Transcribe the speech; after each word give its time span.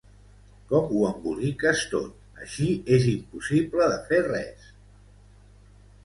Com 0.69 0.87
ho 0.93 1.01
emboliques 1.09 1.83
tot: 1.91 2.15
així 2.45 2.69
és 2.97 3.05
impossible 3.11 3.89
de 3.91 3.99
fer 4.07 4.23
res! 4.29 4.71